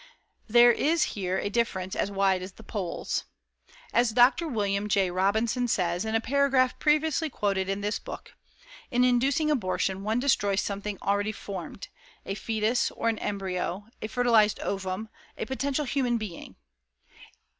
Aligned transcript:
There 0.47 0.71
is 0.71 1.03
here 1.13 1.37
a 1.37 1.51
difference 1.51 1.95
as 1.95 2.09
wide 2.09 2.41
as 2.41 2.53
the 2.53 2.63
poles. 2.63 3.25
As 3.93 4.09
Dr. 4.09 4.47
William 4.47 4.89
J. 4.89 5.11
Robinson 5.11 5.67
says, 5.67 6.05
in 6.05 6.15
a 6.15 6.19
paragraph 6.19 6.79
previously 6.79 7.29
quoted 7.29 7.69
in 7.69 7.81
this 7.81 7.99
book: 7.99 8.33
"In 8.89 9.03
inducing 9.03 9.51
abortion, 9.51 10.01
one 10.01 10.17
destroys 10.19 10.61
something 10.61 10.97
already 11.03 11.31
formed 11.31 11.89
a 12.25 12.33
foetus, 12.33 12.89
or 12.89 13.09
an 13.09 13.19
embryo, 13.19 13.89
a 14.01 14.07
fertilized 14.07 14.59
ovum, 14.61 15.07
a 15.37 15.45
potential 15.45 15.85
human 15.85 16.17
being. 16.17 16.55